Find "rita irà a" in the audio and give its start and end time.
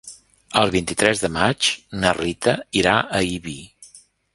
2.21-3.27